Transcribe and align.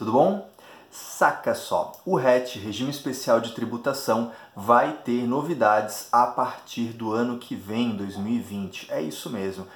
tudo 0.00 0.12
bom? 0.12 0.48
Saca 0.90 1.54
só, 1.54 1.92
o 2.06 2.16
RET, 2.16 2.58
Regime 2.58 2.88
Especial 2.90 3.38
de 3.38 3.52
Tributação, 3.52 4.32
vai 4.56 4.94
ter 4.94 5.28
novidades 5.28 6.08
a 6.10 6.26
partir 6.26 6.94
do 6.94 7.12
ano 7.12 7.36
que 7.36 7.54
vem, 7.54 7.94
2020. 7.94 8.90
É 8.90 9.02
isso 9.02 9.28
mesmo. 9.28 9.66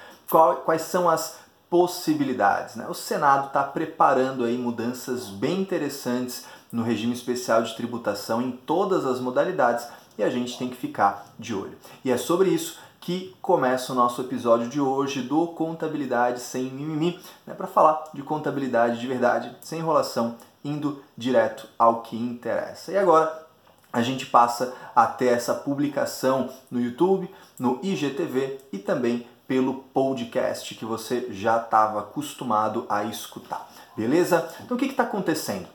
Quais 0.64 0.80
são 0.80 1.10
as 1.10 1.40
possibilidades? 1.68 2.74
Né? 2.74 2.86
O 2.88 2.94
Senado 2.94 3.48
está 3.48 3.62
preparando 3.62 4.44
aí 4.44 4.56
mudanças 4.56 5.28
bem 5.28 5.60
interessantes 5.60 6.46
no 6.72 6.82
regime 6.82 7.12
especial 7.12 7.62
de 7.62 7.76
tributação 7.76 8.40
em 8.40 8.50
todas 8.50 9.04
as 9.04 9.20
modalidades 9.20 9.86
e 10.16 10.22
a 10.22 10.30
gente 10.30 10.56
tem 10.56 10.70
que 10.70 10.76
ficar 10.76 11.26
de 11.38 11.54
olho. 11.54 11.76
E 12.02 12.10
é 12.10 12.16
sobre 12.16 12.48
isso 12.48 12.78
que 13.04 13.36
começa 13.42 13.92
o 13.92 13.94
nosso 13.94 14.22
episódio 14.22 14.66
de 14.66 14.80
hoje 14.80 15.20
do 15.20 15.48
Contabilidade 15.48 16.40
Sem 16.40 16.70
Mimimi, 16.70 17.20
né, 17.46 17.52
para 17.52 17.66
falar 17.66 18.02
de 18.14 18.22
contabilidade 18.22 18.98
de 18.98 19.06
verdade, 19.06 19.54
sem 19.60 19.80
enrolação, 19.80 20.36
indo 20.64 21.04
direto 21.14 21.68
ao 21.78 22.00
que 22.00 22.16
interessa. 22.16 22.92
E 22.92 22.96
agora 22.96 23.46
a 23.92 24.00
gente 24.00 24.24
passa 24.24 24.72
até 24.96 25.26
essa 25.26 25.52
publicação 25.52 26.48
no 26.70 26.80
YouTube, 26.80 27.28
no 27.58 27.78
IGTV 27.82 28.60
e 28.72 28.78
também 28.78 29.28
pelo 29.46 29.74
podcast 29.92 30.74
que 30.74 30.86
você 30.86 31.26
já 31.30 31.58
estava 31.58 32.00
acostumado 32.00 32.86
a 32.88 33.04
escutar. 33.04 33.70
Beleza? 33.94 34.48
Então 34.62 34.78
o 34.78 34.80
que 34.80 34.86
está 34.86 35.02
acontecendo? 35.02 35.68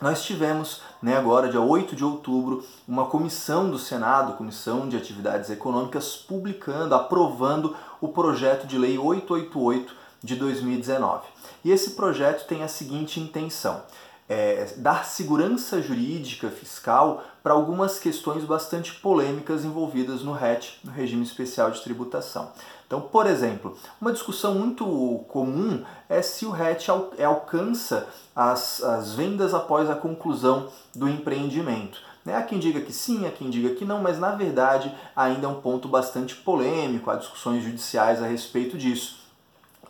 Nós 0.00 0.22
tivemos, 0.24 0.82
né, 1.02 1.16
agora, 1.16 1.48
dia 1.48 1.60
8 1.60 1.96
de 1.96 2.04
outubro, 2.04 2.62
uma 2.86 3.06
comissão 3.06 3.70
do 3.70 3.78
Senado, 3.78 4.36
Comissão 4.36 4.88
de 4.88 4.96
Atividades 4.96 5.48
Econômicas, 5.48 6.16
publicando, 6.16 6.94
aprovando 6.94 7.74
o 8.00 8.08
projeto 8.08 8.66
de 8.66 8.76
lei 8.76 8.98
888 8.98 9.94
de 10.22 10.36
2019. 10.36 11.26
E 11.64 11.70
esse 11.70 11.90
projeto 11.90 12.46
tem 12.46 12.62
a 12.62 12.68
seguinte 12.68 13.18
intenção: 13.20 13.82
é, 14.28 14.66
dar 14.76 15.04
segurança 15.04 15.80
jurídica 15.80 16.50
fiscal 16.50 17.22
para 17.42 17.54
algumas 17.54 17.98
questões 17.98 18.44
bastante 18.44 18.94
polêmicas 18.94 19.64
envolvidas 19.64 20.22
no 20.22 20.32
RET, 20.32 20.80
no 20.82 20.90
Regime 20.90 21.22
Especial 21.22 21.70
de 21.70 21.80
Tributação. 21.80 22.50
Então, 22.86 23.00
por 23.00 23.26
exemplo, 23.26 23.76
uma 24.00 24.12
discussão 24.12 24.54
muito 24.54 24.84
comum 25.28 25.84
é 26.08 26.22
se 26.22 26.44
o 26.44 26.50
RET 26.50 26.88
é, 27.18 27.24
alcança 27.24 28.08
as, 28.34 28.82
as 28.82 29.14
vendas 29.14 29.54
após 29.54 29.90
a 29.90 29.94
conclusão 29.94 30.68
do 30.94 31.08
empreendimento. 31.08 32.00
Né? 32.24 32.36
Há 32.36 32.42
quem 32.42 32.58
diga 32.58 32.80
que 32.80 32.92
sim, 32.92 33.26
há 33.26 33.30
quem 33.30 33.48
diga 33.48 33.74
que 33.74 33.84
não, 33.84 34.02
mas 34.02 34.18
na 34.18 34.32
verdade 34.32 34.92
ainda 35.14 35.46
é 35.46 35.50
um 35.50 35.60
ponto 35.60 35.88
bastante 35.88 36.34
polêmico, 36.34 37.10
há 37.10 37.16
discussões 37.16 37.62
judiciais 37.62 38.22
a 38.22 38.26
respeito 38.26 38.76
disso. 38.76 39.18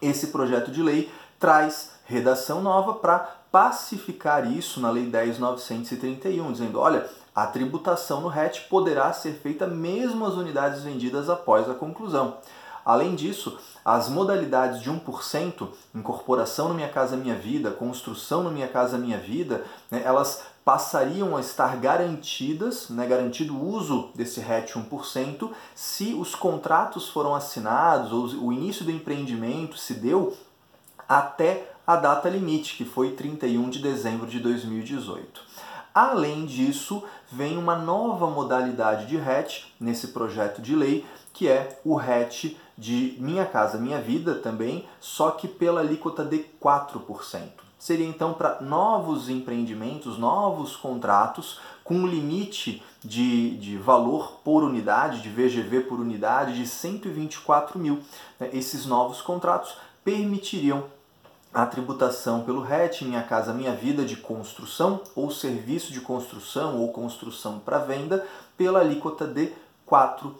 Esse 0.01 0.29
projeto 0.29 0.71
de 0.71 0.83
lei 0.83 1.11
traz 1.39 1.97
redação 2.05 2.63
nova 2.63 2.95
para 2.95 3.37
pacificar 3.57 4.53
isso 4.53 4.81
na 4.81 4.91
Lei 4.91 5.11
10.931, 5.11 6.53
dizendo: 6.53 6.79
olha, 6.79 7.09
a 7.35 7.47
tributação 7.47 8.21
no 8.21 8.29
RET 8.29 8.69
poderá 8.69 9.11
ser 9.15 9.33
feita 9.33 9.67
mesmo 9.67 10.27
as 10.27 10.35
unidades 10.35 10.83
vendidas 10.83 11.31
após 11.31 11.67
a 11.71 11.73
conclusão. 11.73 12.37
Além 12.85 13.15
disso, 13.15 13.59
as 13.83 14.11
modalidades 14.11 14.83
de 14.83 14.91
1%, 14.91 15.69
incorporação 15.95 16.69
no 16.69 16.75
Minha 16.75 16.91
Casa 16.91 17.17
Minha 17.17 17.35
Vida, 17.35 17.71
construção 17.71 18.43
no 18.43 18.51
Minha 18.51 18.69
Casa 18.69 18.99
Minha 18.99 19.19
Vida, 19.19 19.65
né, 19.91 20.03
elas 20.05 20.43
passariam 20.63 21.35
a 21.35 21.41
estar 21.41 21.79
garantidas, 21.79 22.91
né, 22.91 23.07
garantido 23.07 23.57
o 23.57 23.71
uso 23.71 24.11
desse 24.15 24.39
RET 24.39 24.75
1%, 24.75 25.51
se 25.75 26.13
os 26.13 26.35
contratos 26.35 27.09
foram 27.09 27.35
assinados 27.35 28.35
ou 28.35 28.49
o 28.49 28.53
início 28.53 28.85
do 28.85 28.91
empreendimento 28.91 29.79
se 29.79 29.95
deu 29.95 30.37
até 31.09 31.73
a 31.87 31.97
data 31.97 32.29
limite, 32.29 32.77
que 32.77 32.85
foi 32.85 33.13
31 33.13 33.71
de 33.71 33.81
dezembro 33.81 34.27
de 34.27 34.41
2018. 34.41 35.41
Além 35.95 36.45
disso, 36.45 37.03
vem 37.33 37.57
uma 37.57 37.77
nova 37.77 38.27
modalidade 38.27 39.07
de 39.07 39.17
RET 39.17 39.73
nesse 39.81 40.09
projeto 40.09 40.61
de 40.61 40.75
lei, 40.75 41.07
que 41.33 41.49
é 41.49 41.81
o 41.85 41.95
RET 41.95 42.57
de 42.77 43.17
Minha 43.19 43.47
Casa 43.47 43.79
Minha 43.79 44.01
Vida 44.01 44.35
também, 44.35 44.87
só 45.01 45.31
que 45.31 45.49
pela 45.49 45.81
alíquota 45.81 46.25
de 46.25 46.45
4%. 46.63 47.67
Seria 47.79 48.07
então 48.07 48.35
para 48.35 48.61
novos 48.61 49.29
empreendimentos, 49.29 50.19
novos 50.19 50.75
contratos, 50.77 51.61
com 51.85 52.07
limite 52.07 52.83
de, 53.05 53.57
de 53.59 53.77
valor 53.77 54.41
por 54.43 54.65
unidade, 54.65 55.23
de 55.23 55.29
VGV 55.29 55.81
por 55.83 56.01
unidade, 56.01 56.57
de 56.57 56.67
124 56.67 57.79
mil. 57.79 58.01
Né, 58.41 58.51
esses 58.53 58.87
novos 58.87 59.23
contratos 59.23 59.77
permitiriam 60.05 60.85
a 61.57 61.65
tributação 61.65 62.43
pelo 62.43 62.61
RET, 62.61 63.01
Minha 63.01 63.23
Casa 63.23 63.55
Minha 63.55 63.75
Vida, 63.75 64.05
de 64.05 64.15
construção 64.15 65.01
ou 65.15 65.31
serviço 65.31 65.91
de 65.91 66.03
construção 66.03 66.79
ou 66.79 66.93
construção 66.93 67.59
para 67.59 67.79
venda, 67.79 68.27
pela 68.59 68.81
alíquota 68.81 69.27
de 69.27 69.55
4%. 69.91 70.35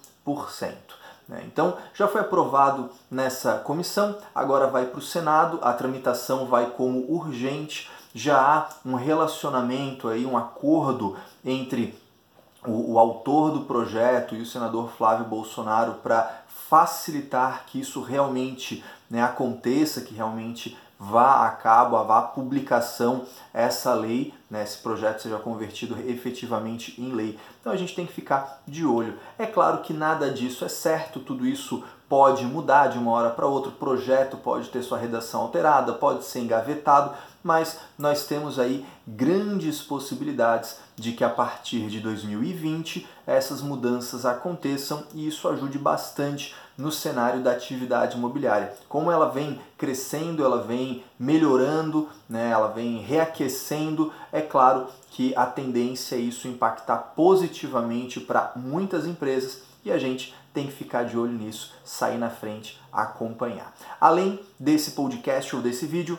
Né? 1.27 1.43
Então, 1.47 1.79
já 1.95 2.07
foi 2.07 2.21
aprovado 2.21 2.91
nessa 3.11 3.55
comissão, 3.55 4.19
agora 4.35 4.67
vai 4.67 4.85
para 4.85 4.99
o 4.99 5.03
Senado, 5.03 5.59
a 5.63 5.73
tramitação 5.73 6.45
vai 6.45 6.67
como 6.73 7.11
urgente, 7.11 7.91
já 8.15 8.39
há 8.39 8.69
um 8.85 8.95
relacionamento, 8.95 10.09
aí, 10.09 10.27
um 10.27 10.37
acordo 10.37 11.17
entre 11.43 11.99
o, 12.63 12.93
o 12.93 12.99
autor 12.99 13.53
do 13.53 13.61
projeto 13.63 14.35
e 14.35 14.43
o 14.43 14.47
senador 14.47 14.91
Flávio 14.91 15.25
Bolsonaro 15.25 15.95
para 15.95 16.43
facilitar 16.69 17.65
que 17.67 17.81
isso 17.81 18.03
realmente 18.03 18.85
né, 19.09 19.23
aconteça, 19.23 20.03
que 20.03 20.13
realmente 20.15 20.77
vá 20.99 21.47
a 21.47 21.51
cabo, 21.51 22.03
vá 22.05 22.23
publicação 22.23 23.27
essa 23.53 23.93
lei, 23.95 24.33
né, 24.51 24.63
esse 24.63 24.79
projeto 24.79 25.23
seja 25.23 25.39
convertido 25.39 25.99
efetivamente 26.09 27.01
em 27.01 27.13
lei. 27.13 27.39
Então 27.61 27.73
a 27.73 27.77
gente 27.77 27.95
tem 27.95 28.07
que 28.07 28.13
ficar 28.13 28.63
de 28.67 28.85
olho. 28.85 29.19
É 29.39 29.47
claro 29.47 29.83
que 29.83 29.93
nada 29.93 30.31
disso 30.31 30.65
é 30.65 30.69
certo, 30.69 31.21
tudo 31.21 31.47
isso 31.47 31.85
pode 32.09 32.45
mudar 32.45 32.89
de 32.89 32.99
uma 32.99 33.13
hora 33.13 33.31
para 33.31 33.47
outra, 33.47 33.71
o 33.71 33.75
projeto 33.75 34.37
pode 34.37 34.69
ter 34.69 34.83
sua 34.83 34.99
redação 34.99 35.41
alterada, 35.41 35.93
pode 35.93 36.25
ser 36.25 36.41
engavetado, 36.41 37.13
mas 37.43 37.79
nós 37.99 38.25
temos 38.25 38.59
aí 38.59 38.85
grandes 39.07 39.81
possibilidades 39.81 40.79
de 40.97 41.13
que 41.13 41.23
a 41.23 41.29
partir 41.29 41.89
de 41.89 42.01
2020 42.01 43.07
essas 43.27 43.61
mudanças 43.61 44.25
aconteçam 44.25 45.05
e 45.15 45.29
isso 45.29 45.49
ajude 45.49 45.79
bastante 45.79 46.55
no 46.77 46.93
cenário 46.93 47.43
da 47.43 47.53
atividade 47.53 48.17
imobiliária. 48.17 48.75
Como 48.89 49.11
ela 49.11 49.31
vem 49.31 49.61
crescendo, 49.79 50.45
ela 50.45 50.63
vem 50.63 51.05
melhorando, 51.19 52.09
né, 52.29 52.51
ela 52.51 52.69
vem 52.69 52.99
reaquecendo, 52.99 54.13
é 54.31 54.41
claro 54.41 54.87
que 55.11 55.35
a 55.37 55.47
tendência 55.47 56.17
é 56.17 56.19
isso 56.19 56.49
impactar 56.49 57.15
positivamente 57.17 58.21
para 58.21 58.53
muitas 58.57 59.07
empresas 59.07 59.63
e 59.85 59.91
a 59.91 59.99
gente 59.99 60.35
tem 60.57 60.67
que 60.67 60.73
ficar 60.73 61.03
de 61.03 61.19
olho 61.19 61.35
nisso, 61.35 61.75
sair 61.85 62.17
na 62.17 62.31
frente, 62.31 62.81
acompanhar. 62.91 63.75
Além 64.01 64.41
desse 64.59 64.93
podcast 64.93 65.55
ou 65.55 65.61
desse 65.61 65.85
vídeo, 65.85 66.19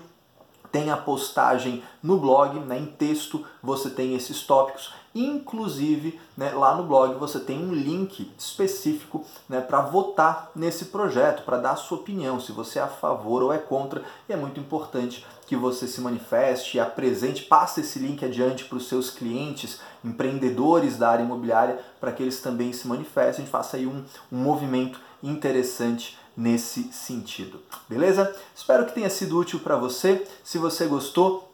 tem 0.77 0.91
a 0.91 0.97
postagem 0.97 1.81
no 2.03 2.19
blog, 2.19 2.59
né, 2.59 2.77
em 2.77 2.85
texto 2.85 3.43
você 3.63 3.89
tem 3.89 4.15
esses 4.15 4.43
tópicos. 4.43 4.93
Inclusive, 5.15 6.19
né, 6.37 6.51
lá 6.51 6.75
no 6.75 6.83
blog 6.83 7.15
você 7.15 7.39
tem 7.39 7.57
um 7.57 7.73
link 7.73 8.31
específico 8.37 9.25
né, 9.49 9.59
para 9.59 9.81
votar 9.81 10.51
nesse 10.55 10.85
projeto, 10.85 11.43
para 11.43 11.57
dar 11.57 11.71
a 11.71 11.75
sua 11.75 11.97
opinião, 11.97 12.39
se 12.39 12.51
você 12.51 12.77
é 12.77 12.83
a 12.83 12.87
favor 12.87 13.41
ou 13.41 13.51
é 13.51 13.57
contra. 13.57 14.03
E 14.29 14.33
é 14.33 14.35
muito 14.35 14.59
importante 14.59 15.25
que 15.47 15.55
você 15.55 15.87
se 15.87 15.99
manifeste, 15.99 16.79
apresente, 16.79 17.41
passe 17.41 17.81
esse 17.81 17.97
link 17.97 18.23
adiante 18.23 18.65
para 18.65 18.77
os 18.77 18.87
seus 18.87 19.09
clientes, 19.09 19.79
empreendedores 20.05 20.95
da 20.95 21.09
área 21.09 21.23
imobiliária, 21.23 21.79
para 21.99 22.11
que 22.11 22.21
eles 22.21 22.39
também 22.39 22.71
se 22.71 22.87
manifestem, 22.87 23.41
a 23.41 23.45
gente 23.45 23.49
faça 23.49 23.77
aí 23.77 23.87
um, 23.87 24.03
um 24.31 24.37
movimento 24.37 24.99
interessante 25.23 26.19
nesse 26.37 26.93
sentido. 26.93 27.59
Beleza? 27.89 28.33
Espero 28.55 28.85
que 28.85 28.93
tenha 28.93 29.09
sido 29.09 29.37
útil 29.37 29.59
para 29.59 29.75
você. 29.75 30.25
Se 30.43 30.59
você 30.59 30.85
gostou, 30.85 31.51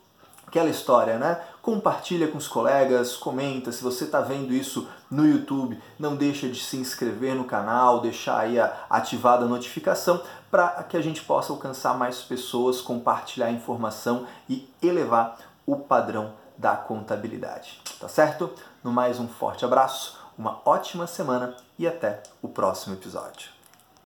aquela 0.54 0.70
história, 0.70 1.18
né? 1.18 1.42
Compartilha 1.62 2.28
com 2.28 2.38
os 2.38 2.48
colegas, 2.48 3.16
comenta. 3.16 3.72
Se 3.72 3.82
você 3.82 4.04
está 4.04 4.22
vendo 4.22 4.54
isso 4.54 4.88
no 5.10 5.26
YouTube, 5.26 5.82
não 5.98 6.16
deixa 6.16 6.48
de 6.48 6.62
se 6.62 6.78
inscrever 6.78 7.34
no 7.34 7.46
canal, 7.46 8.02
deixar 8.02 8.42
aí 8.42 8.60
a 8.60 8.86
ativada 8.90 9.46
a 9.46 9.48
notificação 9.48 10.22
para 10.52 10.84
que 10.84 10.96
a 10.96 11.02
gente 11.02 11.24
possa 11.24 11.52
alcançar 11.52 11.98
mais 11.98 12.22
pessoas, 12.22 12.82
compartilhar 12.82 13.50
informação 13.50 14.28
e 14.48 14.70
elevar 14.82 15.40
o 15.66 15.78
padrão 15.78 16.34
da 16.56 16.76
contabilidade. 16.76 17.82
Tá 18.00 18.08
certo? 18.08 18.52
No 18.84 18.92
mais 18.92 19.20
um 19.20 19.28
forte 19.28 19.66
abraço, 19.66 20.20
uma 20.38 20.60
ótima 20.66 21.08
semana 21.08 21.56
e 21.80 21.88
até 21.88 22.22
o 22.42 22.48
próximo 22.48 22.94
episódio. 22.94 23.53